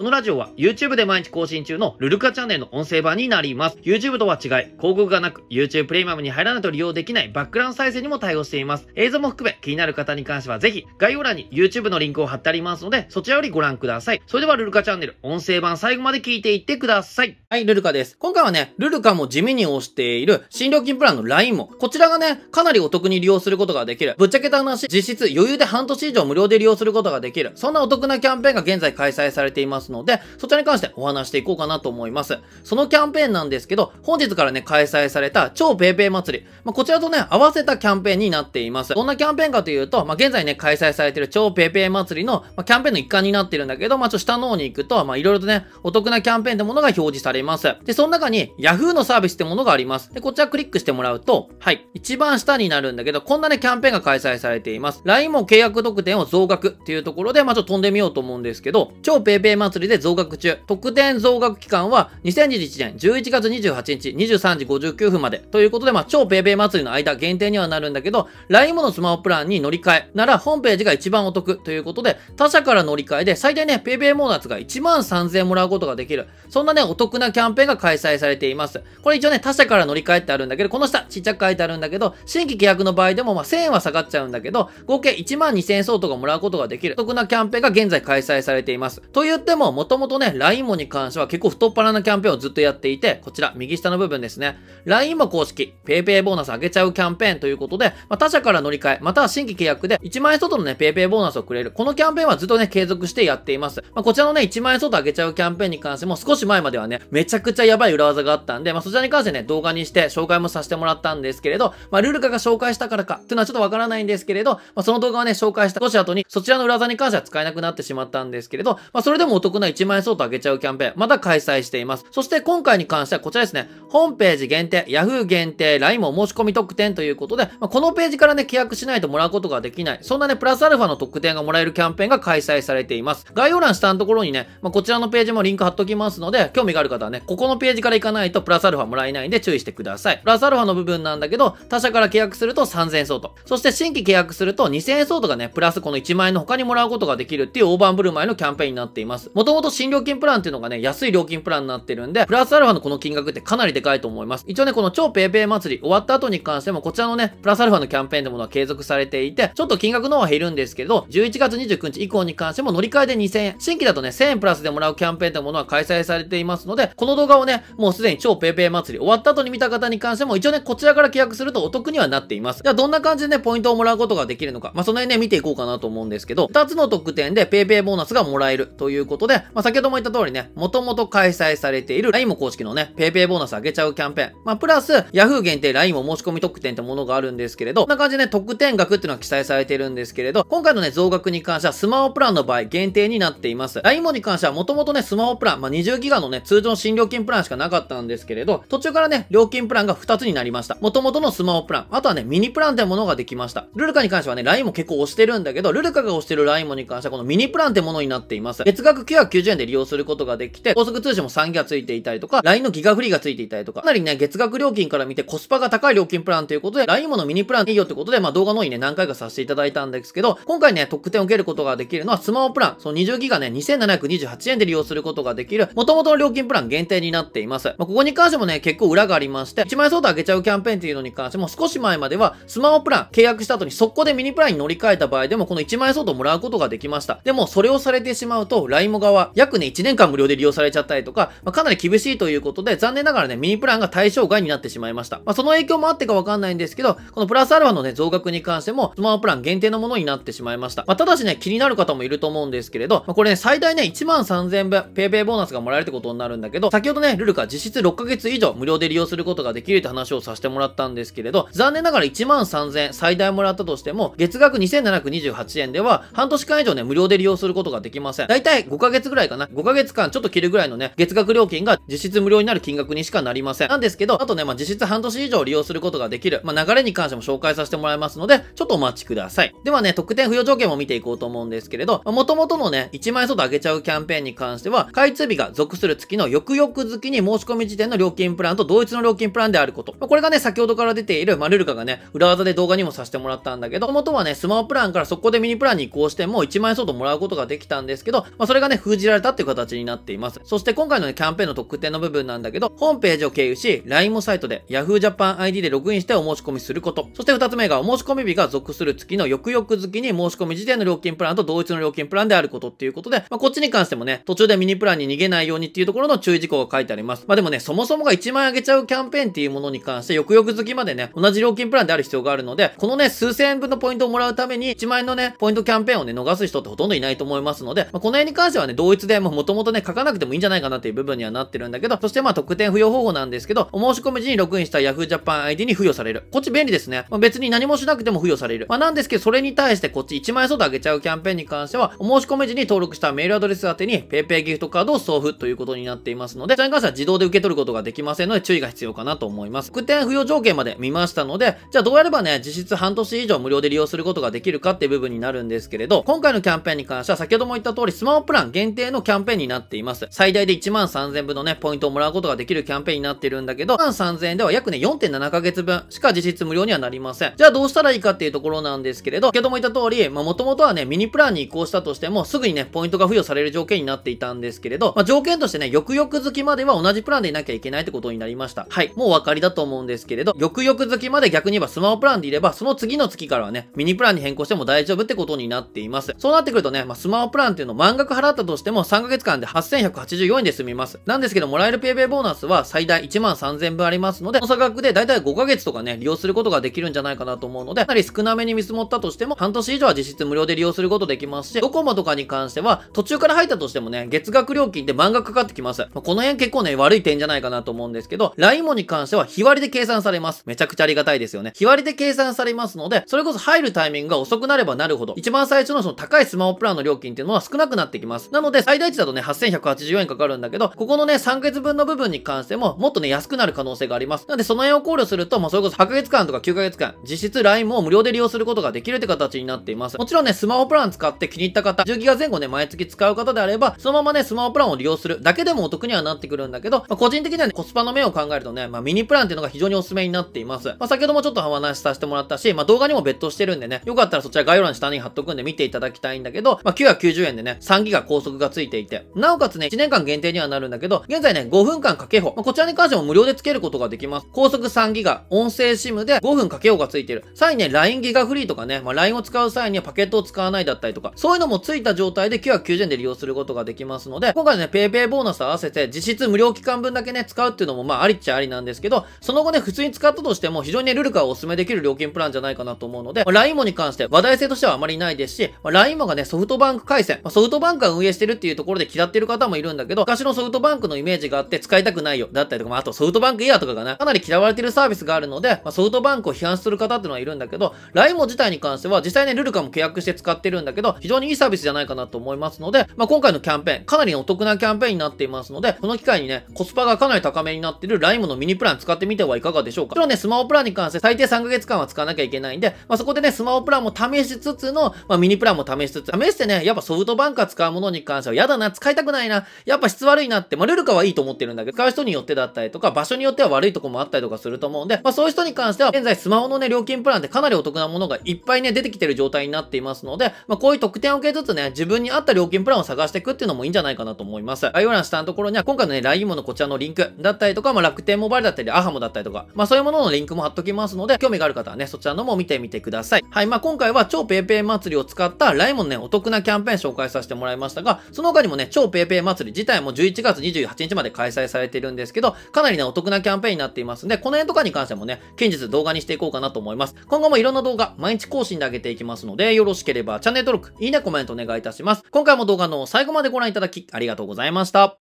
[0.00, 3.76] このラジオは YouTube で毎日更新中のルルカチャンネルの音声版になります。
[3.82, 8.88] YouTube とは違い、広告がなく YouTube プレミアムに入らないと利用できないバックグラウンド再生にも対応しています。
[8.94, 14.22] 映像も含め気になる方に関してはぜひ概要欄に YouTube のリンクを貼ってありますので、そちらよりご覧ください。
[14.26, 17.36] それではルルカチャンネル音声版最後まで聞いていってください。
[17.50, 18.16] はい、ルルカです。
[18.16, 24.14] 今回はね、ルルカも地味に推している新料金プランの LINE も、こちらがね、かなりお得に利用することができる。
[24.16, 27.52] ぶっちゃけた話、実質余裕で半年以上無料で利用することができる。
[27.56, 32.38] そんなお得なキャンペーンが現在開催されていますので、そちらに関してお話していこうかなと思います。
[32.64, 36.46] そのキャンペーンなんですけど、本日からね、開催された超 PayPay 祭り。
[36.64, 38.94] まあ、こちらとね、合わせたキャンペーンになっています。
[38.94, 47.74] どんなキャンペーンかというと、まあ、現在ね、開催されている超 PayPay 祭りの、まあ、キャンペーンの一環になってるんだけど、まあ、ちょっと下の方に行くと、まあ、いろいろとね、お得なキャンペーンってものが表示されます。
[47.84, 50.12] で、その中に Yahoo のサービスってものがあります。
[50.12, 55.02] で、こちらクリックしてもらうと、はい、一番下になるんだけど、こんなね、キャンペーンが開催されています。
[55.04, 76.28] LINE も契約特典を増額っていうところで、まあ、ちょっと飛んでみようと思うんですけど、超 PayPay 祭りで増額中、特典増額期間は2021年11月28日23時59分までということで、まあ、超 PayPay 祭りの間限定にはなるんだけど、LINE ものスマホプランに乗り換えなら、ホームページが一番お得ということで、他社から乗り換えで最大ね、PayPay モーナツが1万3000円もらうことができる。
[76.48, 78.82] そんなね、お得なキャンペーンが開催されています。
[79.02, 86.94] これ一応ね、他社から乗り換えってあるんだけど、この下、ちっちゃく書いてあるんだけど、新規契約の場合でも、まあ、1000円は下がっちゃうんだけど、合計1万2000円相当がもらうことができる。
[86.94, 89.00] お得なキャンペーンが現在開催されています。
[89.12, 94.58] と言っても、もともとね、LINE もに関しては結構太っ腹なキャンペーンをずっとやっていて、こちら、右下の部分ですね。
[94.84, 101.72] LINE も公式、PayPay ボーナス上げちゃうキャンペーンということで、まあ、他社から乗り換え、または新規契約で1万円相当のね、PayPay ボーナスをくれる。
[101.72, 103.82] このキャンペーンはずっとね、継続してやっています。
[103.94, 122.06] まあ、こちらのね、1万円相当上げちゃうキャンペーンに関しても少し前まではね、めちゃくちゃやばい裏技があったんで、まあ、そちらに関してね、動画にして紹介もさせてもらったんですけれど、まあ、ルルカが紹介したからかっていうのはちょっとわからないんですけれど、まあ、その動画をね、紹介した少し後に、そちらの裏技に関しては使えなくなってしまったんですけれど、まあ、それでもお得な1万円相当上げちゃうキャンペーン、また開催しています。
[122.10, 133.26] そして今回に関してはこちらですね、ホームページ限定、Yahoo 限定、LINE も申し込み特典ということで、まあ、このページからね、契約しないともらうことができない、そんなね、プラスアルファの特典がもらえるキャンペーンが開催されています。
[133.34, 140.18] 概要欄下のところにね、まあ、こちらのページもリンク貼っときますので、興味がある方はね、ここのページから行かないとプラスアルファもらえないんで注意してください。
[140.18, 143.34] プラスアルファの部分なんだけど、他社から契約すると3000円相当。
[143.44, 149.30] そして新規契約すると2000円相当がね、プラスこの1万円の他にもらうことができるっていう大盤振る舞いのキャンペーンになっています。
[149.34, 154.44] もともと新料金プランっていうのがね、安い料金プランになってるんで、プラスアルファのこの金額ってかなりでかいと思います。
[154.46, 172.62] 一応ね、この超 PayPay 祭り終わった後に関しても、こちらのね、プラスアルファのキャンペーンってものは継続されていて、ちょっと金額の方は減るんですけど、11月29日以降に関しても乗り換えで2000円、新規だとね、1000円プラスでもらうキャンペーンってものは開催されていますので、この動画をね、もうすでに超 PayPay 祭り終わった後に見た方に関しても、一応ね、こちらから契約するとお得にはなっています。
[172.62, 193.80] じゃあどんな感じでね、ポイントをもらうことができるのか、まあ、その辺ね、見ていこうかなと思うんですけど、2つの特典で PayPay ボーナスがもらえるということで、まあ、先ほども言った通りね、もともと開催されている LINE も公式のね、PayPay ボーナス上げちゃうキャンペーン、まあ、プラス Yahoo 限定 LINE も申し込み特典ってものがあるんですけれど、こんな感じでね、特典額っていうのは記載されてるんですけれど、今回のね、増額に関してはスマホプランの場合限定になっています。
[193.82, 200.76] LINE もに関してはもともとね、スマホプラン、まあ、20ギガのね、通常新料金プランしかなかったんですけれど、途中からね、料金プランが2つになりました。
[200.80, 203.66] もともとのスマホプラン、あとはね、ミニプランってものができました。
[203.74, 208.62] ルルカに関してはね、LINE も結構押してるんだけど、ルルカが押してる LINE もに関してはこのミニプランってものになっています。
[208.64, 227.68] 月額990円で利用することができて、高速通信も3ギガついていたりとか、LINE のギガフリーがついていたりとか、かなりね、月額料金から見てコスパが高い料金プランということで、LINE ものミニプランいいよってことで、まあ動画の方にね、何回かさせていただいたんですけど、今回ね、特典を受けることができるのはスマホプラン、その20ギガね、2728円で利用することができる、元々の料金プラン限定になっています。
[227.68, 237.20] まあ、ここに関してもね、結構裏がありまして、1万円相当上げちゃうキャンペーンっていうのに関しても、少し前までは、スマホプラン契約した後に速攻でミニプランに乗り換えた場合でも、この1万円相当もらうことができました。
[237.24, 245.18] でも、それをされてしまうと、LINE も側、約ね、1年間無料で利用されちゃったりとか、まあ、かなり厳しいということで、残念ながらね、ミニプランが対象外になってしまいました。
[245.18, 250.84] まあ、その影響もあってかわかんないんですけど、このプラスアルファのね、増額に関しても、スマホプラン限定のものになってしまいました。
[250.86, 268.28] まあ、ただしね、気になる方もいると思うんですけれど、まあ、これね、最大ね、1万3000分、ペイペイボーナスがもらえるってことになるんだけど、先ほどね、ルルカ実質6ヶ月以上無料で利用することができるって話をさせてもらったんですけれど、残念ながら1万3000最大もらったとしても、月額2728円では、半年間以上ね、無料で利用することができません。
[268.28, 269.46] だいたい5ヶ月ぐらいかな。
[269.46, 273.68] 5ヶ月間ちょっと切るぐらいのね、月額料金が実質無料になる金額にしかなりりません。
[273.68, 279.54] なんですけど、あとね、まあ、実質半年以上利用することができる、まあ、流れに関しても紹介させてもらいますので、ちょっとお待ちください。
[279.64, 289.94] ではね、特典付与条件も見ていこうと思うんですけれど、もともとのね、1万円相当上げちゃうキャンペーンに関しては、開通日が属する月の翌々月に申し込み時点の料金プランと同一の料金プランであること。
[289.98, 300.40] まこれがね、先ほどから出ている、まあ、ルルカがね、裏技で動画にもさせてもらったんだけど、元はね、スマホプランからそこでミニプランに移行しても1万円相当もらうことができたんですけど、まあ、それがね、封じられたっていう形になっています。
[300.44, 307.08] そして今回のね、キャンペーンの特典の部分なんだけど、ホームページを経由し、LINE もサイトで Yahoo Japan ID でログインしてお申し込みすること。
[307.14, 317.24] そして2つ目が、お申し込み日が属する月の翌々月に申し込み時点の料金プランと同一の料金プランであることっていうことで、まあ、こっちに関してもね、途中でミニプランに逃げないようにっていうところの注意事項が書いてあります。
[317.26, 336.24] まあでもね、そもそもが1万円上げちゃうキャンペーンっていうものに関して、翌々月までね、同じ料金プランである必要があるので、このね、数千円分のポイントをもらうために、1万円のね、ポイントキャンペーンをね、逃す人ってほとんどいないと思いますので、まあ、この辺に関してはね、同一でももともとね、書かなくてもいいんじゃないかなっていう部分にはなってるんだけど、そしてまあ特典付与方法なんですけど、お申し込み時にログインした Yahoo Japan ID に付与される。
[336.30, 337.04] こっち便利ですね。
[337.10, 338.66] まあ、別に何もしなくても付与される。
[338.68, 349.70] まあ、なんですけど、それに対してこっち1万円相当上げちゃうキャンペーンに関しては、お申し込み時に登録したメールアドレス宛てに PayPay ギフトカードを送付ということになっていますので、それに関しては自動で受け取ることができませんので注意が必要かなと思います。
[349.70, 360.06] 特典付与条件まで見ましたので、じゃあどうやればね、実質半年以上無料で利用することができるかっていう部分になるんですけれど、今回のキャンペーンに関しては先ほども言った通りスマホプラン限定のキャンペーンになっています。
[360.10, 367.32] 最大で1万3000分のね、ポイントをもらうことができるキャンペーンになってるんだけど、1万3000円では約ね、4.7ヶ月分しか実質無料にはなりません。
[367.36, 378.66] じゃあどうしたらいいかっていうところなんですけれど、先ほども言った通り、まあ元々はね、ミニプランに移行したとしても、すぐにね、ポイントが付与される条件になっていたんですけれど、まあ条件としてね、翌々月までは同じプランでいなきゃいけないってことになりました。
[378.68, 378.92] はい。
[378.96, 386.14] もうお分かりだと思うんですけれど、翌々月まで逆に言えばスマホプランでいれば、その次の月からはね、ミニプランに変更しても大丈夫ってことになっています。
[386.18, 391.00] そうなってくるとね、まあ、スマホプランっていうのを満額払ったとしても3ヶ月間で8184円で済みます。
[391.06, 405.82] なんですけど、もらえる PayPay ボーナスは最大1万3000分ありますので、その差額でだいたい5ヶ月とかね、利用することができるんじゃないかなと思うので、かなり少なめに見積もったとしても、半年以上は実質無料で利用することできますし、ドコモとかに関しては、途中から入ったとしてもね、月額料金で満額かかってきます。
[405.82, 410.42] まあ、この辺結構ね、悪い点じゃないかなと思うんですけど、LINE に関しては日割りで計算されます。
[410.46, 411.52] めちゃくちゃありがたいですよね。
[411.54, 418.30] 日割りで計算されますので、それこそ入るタイミングが遅くなればなるほど、一番最初のその高いスマホプランの料金っていうのは少なくなってきます。
[418.32, 424.26] なので、最大値だとね、8184円かかるんだけど、ここのね、3ヶ月分の部分に関しても、もっとね、安くなる可能性があります。
[424.26, 429.98] なので、その辺を考慮すると、まあ、それこそ8ヶ月間とか9ヶ月間、実質 LINE も無料で利用することができるって形になっています。
[429.98, 440.68] もちろんね、スマホプラン使って気に入った方、10ギガ前後ね、毎月使う方であれば、そのままね、スマホプランを利用するだけでもお得にはなってくるんだけど、まあ、個人的にはね、コスパの面を考えるとね、まあ、ミニプランっていうのが非常におすすめになっています。
[440.68, 452.32] まあ、先ほどもちょっとお話しさせてもらったし、まあ、動画にも別途してるんでね、よかったらそちら概要欄下に貼っとくんで見ていただきたいんだけど、まあ、990円でね、3ギガ高速がついていて、なおかつね、1年間限定にはなるんだけど、現在ね、5分間かけほ。
[452.36, 454.26] まあ、こちらに関しても無料でつけることができます。
[454.32, 457.24] 高速3ギガ、音声 SIM で5分かけほがついてる。
[457.34, 499.90] さらにね、LINE ギガフリーとかね、まあ、LINE を使う際にはパケットを使わないだったりとか、そういうのもついた状態で990円で利用することができますので、今回ね、PayPay ボーナス合わせて実質無料期間分だけね、使うっていうのもまあありっちゃありなんですけど、その後ね、普通に使ったとしても非常にね、ルルカをお勧めできる料金プランじゃないかなと思うので、まあ、LINE もに関して話題性としてはあまりないですし、まあ、LINE もがね、ソフトバンク回線、まあ、ソフトバンクが運営してるっていうところで嫌ってる方もいるんだけど、昔のソフトバンクのイメージがあって使いたくないよ、だったりとか、まあ、あとソフトバンクイヤーとかがね、かなり嫌われてるサービスがあるので、まあ、ソフトバンクを批判する方っていうのはいるんだけど、LINE も自体に関しては実際ね、ルルカも契約して使ってるんだけど、非常にいいサービスじゃないかなと思いますので、まあ、今回のキャンペーン、かなりお得なキャンペーンになっていますので、この機会にね、コスパがかなり高めになってる LINE のミニプラン使ってみてはいかがでしょうか。
[499.90, 524.70] もちろんね、スマホプランに関して最低3ヶ月間は使わなきゃいけないんで、まあ、そこでね、スマホプランも試しつつの、まあ、ミニプランも試しつつ、試してね、やっぱソフトバンクが使うものに関しては嫌だな、使いたくないな、やっぱ質悪いなって、まあ、ルルカはいいと思ってるんだけど、使う人によってだったりとか、場所によっては悪いとこもあったりとかすると思うんで、まあ、そういう人に関しては、現在スマホのね、料金プランでかなりお得なものがいっぱいね、出てきてる状態になっていますので、まあ、こういう特典を受けつつね、自分に合った料金プランを探していくっていうのもいいんじゃないかなと思います。
[524.72, 533.24] 概要欄下のところには、今回のね、LINE ものこちらのリンクだったりとか、まあ、楽天モバイルだったり、アハモだったりとか、まあ、そういうもののリンクも貼っときますので、興味がある方はね、そちらのも見てみてください。
[533.30, 546.94] はい、まあ、今回は超 PayPay 祭りを使った LINE もね、お得なキャンペーン紹介させてもらいましたが、その他にもね、超 PayPay 祭り自体も11月28日まで開催されてるんですけど、かなりね、お得なキャンペーンになっていますんで、この辺とかに関してもね、近日動画にしていこうかなと思います。
[547.08, 552.04] 今後もいろんな動画、毎日更新で上げていきますので、よろしければチャンネル登録、いいね、コメントお願いいたします。
[552.10, 554.96] 今回も動画の最後までご覧いただき、ありがとうございました。